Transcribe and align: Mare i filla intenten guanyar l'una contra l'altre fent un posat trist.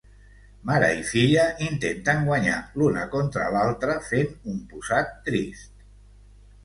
Mare 0.69 0.87
i 1.01 1.03
filla 1.09 1.43
intenten 1.65 2.25
guanyar 2.29 2.57
l'una 2.81 3.05
contra 3.17 3.47
l'altre 3.57 3.99
fent 4.09 4.35
un 4.55 4.59
posat 4.73 5.17
trist. 5.29 5.89